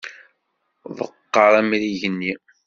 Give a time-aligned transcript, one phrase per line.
[0.97, 2.33] Ḍeqqer amrig-nni!